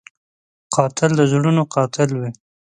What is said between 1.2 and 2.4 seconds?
زړونو قاتل وي